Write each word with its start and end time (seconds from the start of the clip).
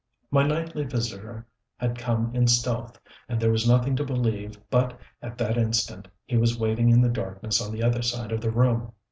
My 0.31 0.41
nightly 0.41 0.83
visitor 0.83 1.45
had 1.77 1.95
come 1.99 2.33
in 2.33 2.47
stealth, 2.47 2.99
and 3.29 3.39
there 3.39 3.51
was 3.51 3.69
nothing 3.69 3.95
to 3.97 4.03
believe 4.03 4.59
but 4.71 4.99
at 5.21 5.37
that 5.37 5.59
instant 5.59 6.07
he 6.25 6.37
was 6.37 6.57
waiting 6.57 6.89
in 6.89 7.01
the 7.01 7.07
darkness 7.07 7.61
on 7.61 7.71
the 7.71 7.83
other 7.83 8.01
side 8.01 8.31
of 8.31 8.41
the 8.41 8.49
room. 8.49 8.93